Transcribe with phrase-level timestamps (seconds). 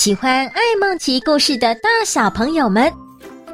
[0.00, 2.90] 喜欢爱梦奇故事的大小朋友们，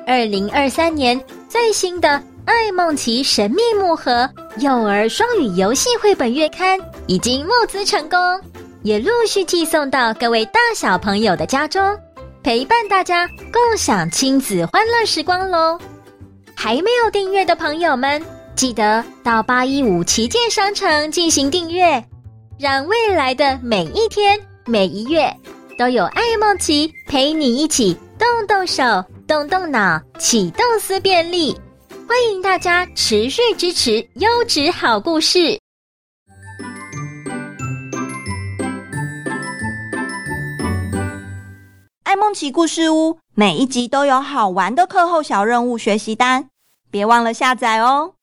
[0.07, 2.09] 二零二三年最新的
[2.45, 4.31] 《爱梦奇神秘木盒》
[4.61, 6.79] 幼儿双语游戏绘本月刊
[7.09, 8.17] 已经募资成功，
[8.85, 11.83] 也陆续寄送到各位大小朋友的家中，
[12.45, 15.77] 陪伴大家共享亲子欢乐时光喽！
[16.55, 18.23] 还没有订阅的朋友们，
[18.55, 22.05] 记得到八一五旗舰商城进行订阅，
[22.57, 25.29] 让未来的每一天、每一月
[25.79, 28.83] 都有爱梦琪陪你一起动动手、
[29.29, 31.55] 动动脑，启动思辨力。
[32.09, 35.61] 欢迎大家持续支持优质好故事。
[42.05, 46.49] 爱梦奇故事屋每一集都有好玩的课后小任务学习单，
[46.91, 48.15] 别忘了下载哦。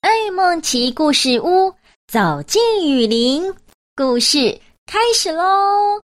[0.00, 1.72] 爱梦奇故事屋
[2.08, 2.60] 走进
[2.90, 3.54] 雨林，
[3.94, 6.00] 故事开始喽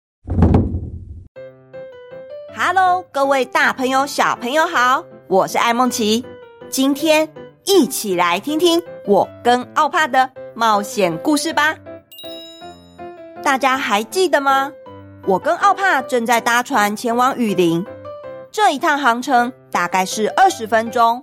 [2.54, 6.24] ！Hello，各位大朋友、小朋友好，我是艾梦琪，
[6.68, 7.28] 今天
[7.64, 11.76] 一起来听听我跟奥帕的冒险故事吧。
[13.42, 14.70] 大家还记得吗？
[15.26, 17.84] 我跟奥帕正在搭船前往雨林，
[18.52, 21.22] 这一趟航程大概是二十分钟。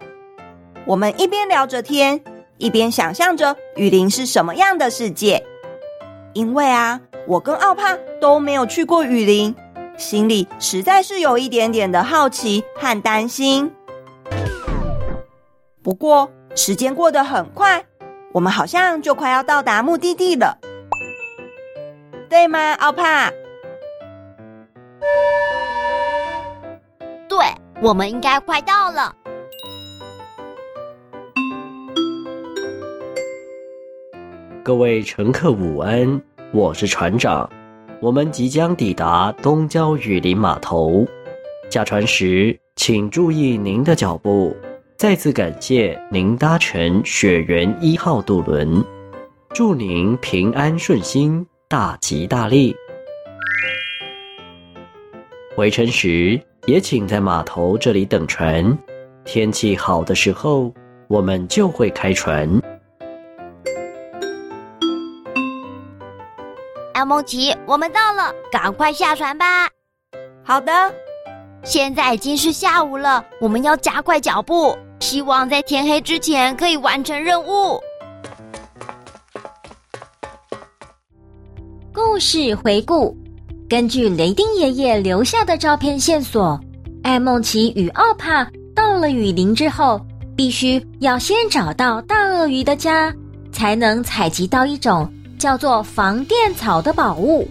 [0.86, 2.22] 我们一边聊着天，
[2.58, 5.42] 一边想象着雨林是什么样的世界，
[6.34, 9.56] 因为啊，我跟奥帕都没有去过雨林，
[9.98, 13.72] 心里实在是有一点点的好奇和担心。
[15.82, 17.86] 不过时间过得很快，
[18.34, 20.58] 我们好像就快要到达目的地了，
[22.30, 23.32] 对吗，奥帕？
[27.30, 27.38] 对，
[27.82, 29.16] 我们应该快到了。
[34.62, 36.22] 各位乘客午安，
[36.54, 37.50] 我是船长。
[38.00, 41.04] 我们即将抵达东郊雨林码头，
[41.68, 44.56] 下船时请注意您的脚步。
[44.96, 48.86] 再次感谢您搭乘雪原一号渡轮，
[49.52, 52.76] 祝您平安顺心，大吉大利。
[55.56, 58.78] 回程时也请在码头这里等船，
[59.26, 60.72] 天气好的时候
[61.08, 62.48] 我们就会开船。
[66.94, 69.68] 爱孟奇，我们到了，赶快下船吧。
[70.44, 70.72] 好的，
[71.64, 77.82] 现在已经是下午了，我们要加快脚步，希望在天黑之前可以完成任务。
[81.92, 83.18] 故事回顾：
[83.68, 86.60] 根据雷丁爷爷留下的照片线索，
[87.02, 90.00] 艾梦琪与奥帕到了雨林之后，
[90.38, 93.12] 必须要先找到大鳄鱼的家，
[93.52, 95.12] 才能采集到一种。
[95.44, 97.46] 叫做防电草的宝物，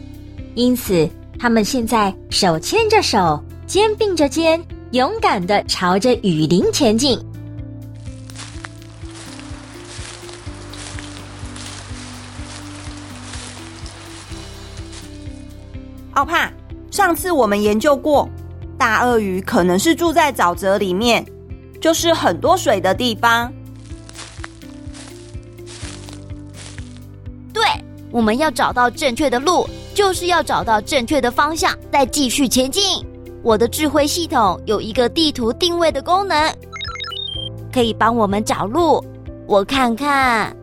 [0.55, 1.07] 因此
[1.39, 4.59] 他们现在手牵着手，肩并着肩，
[4.93, 7.23] 勇敢的朝着雨林前进。
[16.15, 16.51] 奥帕，
[16.91, 18.27] 上次我们研究过，
[18.79, 21.23] 大鳄鱼可能是住在沼泽里面，
[21.79, 23.53] 就是很多水的地方。
[28.13, 33.05] 我们要找到正确的路，就是要找到正确的方向，再继续前进。
[33.43, 36.55] 我的智慧系统有一个地图定位的功能，
[37.73, 39.03] 可以帮我们找路。
[39.47, 40.55] 我看看，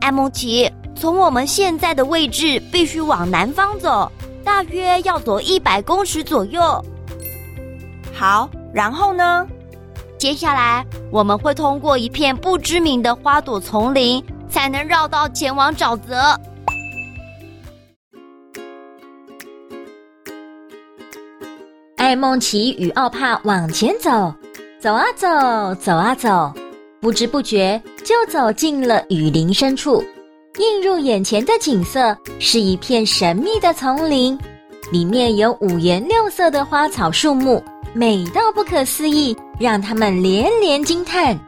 [0.00, 4.10] 艾梦奇，从我们现在的位置必须往南方走，
[4.44, 6.84] 大约要走一百公尺左右。
[8.12, 9.46] 好，然后呢？
[10.18, 14.22] 接下来我们会通过一片不知名的花朵丛林。
[14.50, 16.38] 才能绕道前往沼泽。
[21.96, 24.32] 艾梦奇与奥帕往前走，
[24.78, 26.52] 走啊走，走啊走，
[27.00, 30.04] 不知不觉就走进了雨林深处。
[30.58, 34.38] 映入眼前的景色是一片神秘的丛林，
[34.92, 37.62] 里面有五颜六色的花草树木，
[37.92, 41.38] 美到不可思议，让他们连连惊叹。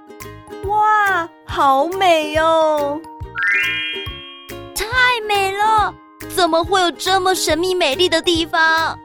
[1.59, 3.01] 哇，好美哦！
[4.77, 4.87] 太
[5.27, 5.93] 美了！
[6.29, 8.97] 怎么会有这么神秘美丽的地方？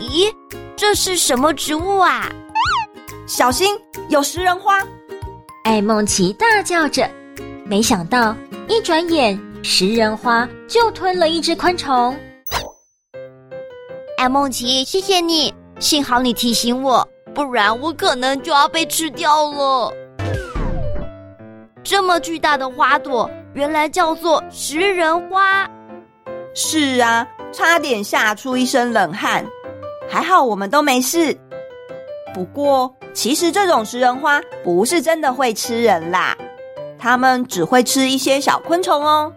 [0.00, 0.34] 咦，
[0.74, 2.28] 这是什么植物啊？
[3.24, 3.78] 小心，
[4.08, 4.80] 有食人花！
[5.62, 7.08] 艾梦琪大叫着，
[7.64, 8.34] 没想到
[8.66, 12.18] 一转眼，食人花就吞了一只昆虫。
[14.18, 17.08] 艾梦琪，谢谢你，幸好你提醒我。
[17.32, 19.92] 不然我可能就要被吃掉了。
[21.84, 25.68] 这么巨大的花朵，原来叫做食人花。
[26.54, 29.44] 是啊，差点吓出一身冷汗。
[30.08, 31.36] 还好我们都没事。
[32.32, 36.34] 不过，其实这种食人花不是真的会吃人啦，
[36.98, 39.30] 它们只会吃一些小昆虫哦。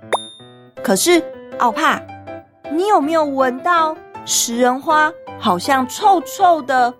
[0.82, 1.22] 可是，
[1.60, 2.02] 奥帕，
[2.72, 3.96] 你有没有闻到
[4.26, 6.94] 食人花好像臭臭的？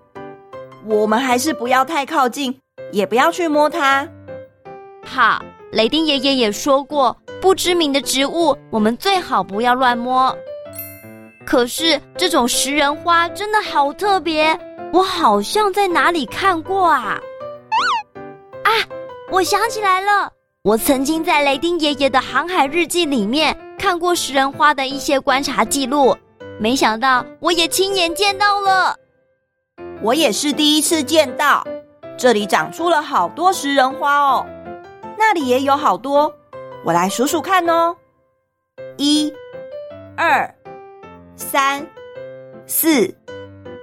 [0.84, 2.60] 我们还是不要太靠近，
[2.92, 4.06] 也不要去摸它。
[5.10, 10.36] 好，雷丁爷爷也说过，不知名的植物我们最好不要乱摸。
[11.46, 14.56] 可是这种食人花真的好特别，
[14.92, 17.18] 我好像在哪里看过啊！
[18.64, 18.70] 啊，
[19.30, 20.30] 我想起来了，
[20.62, 26.14] 我曾经在雷丁爷爷的航海日记里面看过食人花的一些观察记录，
[26.60, 28.94] 没想到我也亲眼见到了。
[30.02, 31.66] 我也是第一次见到，
[32.18, 34.46] 这里长出了好多食人花哦，
[35.30, 36.32] 那里也有好多，
[36.86, 37.94] 我来数数看哦，
[38.96, 39.30] 一、
[40.16, 40.50] 二。
[41.36, 41.86] 三、
[42.66, 43.14] 四、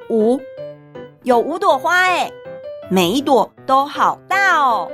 [0.09, 0.39] 五，
[1.21, 2.31] 有五朵花哎，
[2.89, 4.89] 每一朵都好大哦。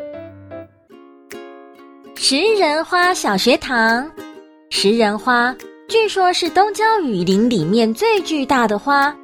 [2.18, 4.12] 食人花小学堂，
[4.70, 5.56] 食人花
[5.88, 9.16] 据说是东郊雨林里面最巨大的花。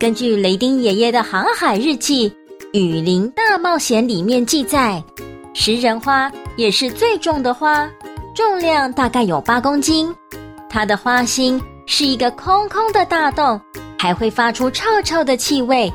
[0.00, 2.28] 根据雷丁爷爷的航海日记
[2.72, 5.00] 《雨林大冒险》里面记载，
[5.58, 7.90] 食人花也是最重的花，
[8.34, 10.14] 重量大概有八公斤，
[10.68, 11.60] 它的花心。
[11.86, 13.58] 是一个空空的大洞，
[13.96, 15.90] 还会发出臭臭的气味。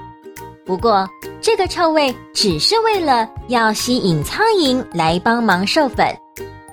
[0.66, 1.08] 不过，
[1.42, 6.08] 这个臭味只是为了要吸引苍蝇来帮忙授粉，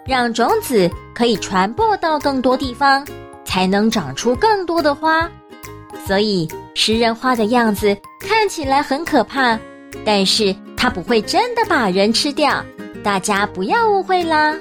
[0.06, 3.06] 让种子可以传播到更多地方，
[3.44, 5.28] 才能长出更多的花。
[6.06, 9.58] 所以，食人花的样子看起来很可怕，
[10.06, 12.64] 但是它不会真的把人吃掉，
[13.02, 14.54] 大家不要误会啦。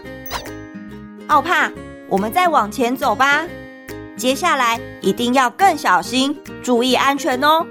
[1.27, 1.71] 奥帕，
[2.07, 3.45] 我们再往前走吧。
[4.15, 7.65] 接下来一定要更小心，注意安全哦。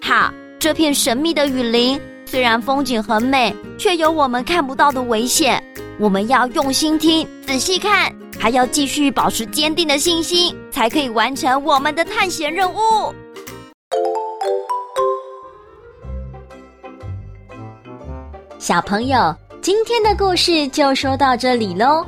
[0.00, 5.62] 好，这片神秘的雨林虽然风景很美，却有我们看不到的危险。
[5.98, 13.14] 我们要用心听，仔细看，还要继续保持坚定的信心，才可以完成我们的探险任务。
[18.58, 19.34] 小朋友，
[19.66, 22.06] 今天的故事就说到这里喽。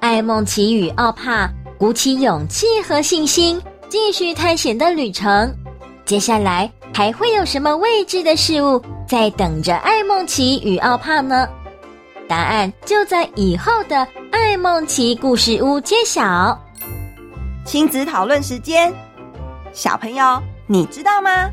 [0.00, 1.48] 艾梦奇与奥帕。
[1.78, 5.56] 鼓起勇气和信心，继续探险的旅程。
[6.04, 11.48] 接下来还会有什么未知的事物在等着艾梦奇与奥帕呢？
[12.26, 16.60] 答案就在以后的艾梦奇故事屋揭晓。
[17.64, 18.92] 亲子讨论时间，
[19.72, 21.48] 小朋友，你知道吗？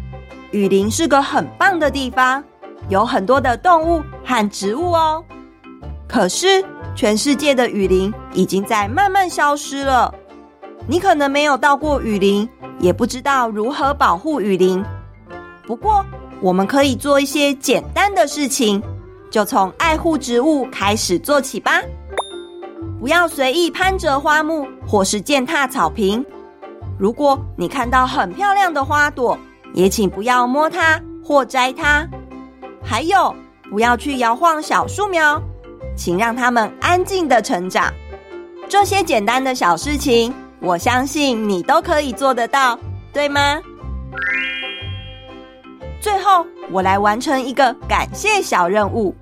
[0.50, 2.44] 雨林是个很棒的地方，
[2.90, 5.24] 有很多的动物和植物哦。
[6.16, 6.64] 可是。
[6.96, 10.16] 全世界的雨林已经在慢慢消失了。
[10.88, 12.48] 你可能没有到过雨林，
[12.80, 14.82] 也不知道如何保护雨林。
[15.68, 16.06] 不过，
[16.40, 18.82] 我们可以做一些简单的事情，
[19.30, 21.82] 就从爱护植物开始做起吧。
[22.98, 26.26] 不要随意攀折花木或是践踏草坪。
[26.98, 29.38] 如果你看到很漂亮的花朵，
[29.74, 32.08] 也请不要摸它或摘它。
[32.82, 33.36] 还有，
[33.70, 35.44] 不要去摇晃小树苗。
[35.96, 37.94] 请让他们安静的成长。
[38.68, 42.78] 这些简单的小事情，我相信你都可以做得到，
[43.14, 43.62] 对吗？
[46.02, 49.16] 最后，我来完成一个感谢小任务，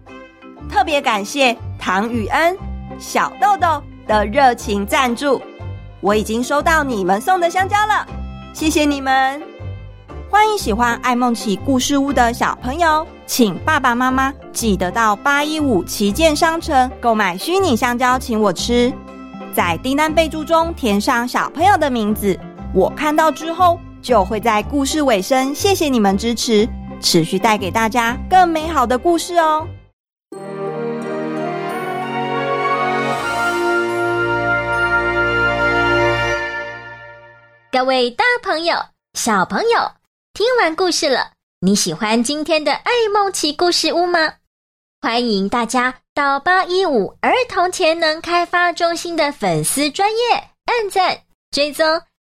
[0.69, 2.57] 特别感谢唐雨恩、
[2.97, 5.41] 小豆豆的热情赞助。
[6.01, 8.05] 我已经收到你们送的香蕉了，
[8.53, 9.41] 谢谢你们。
[10.29, 18.93] 欢迎喜欢爱梦奇故事屋的小朋友，请爸爸妈妈记得到八一五旗舰商城购买虚拟香蕉，请我吃。
[19.55, 22.37] 在订单备注中填上小朋友的名字，
[22.73, 26.67] 我看到之后就会在故事尾声谢谢你们支持，
[26.99, 29.67] 持续带给大家更美好的故事哦。
[37.71, 38.75] 各位大朋友、
[39.13, 39.91] 小朋友。
[40.33, 41.32] 听完故事了，
[41.65, 44.33] 你喜欢今天的爱梦奇故事屋吗？
[44.99, 50.17] 欢迎大家到八一五儿童潜能开发中心的粉丝专业
[50.65, 51.17] 按赞、
[51.51, 51.85] 追踪、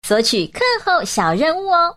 [0.07, 1.97] 索取课后小任务哦。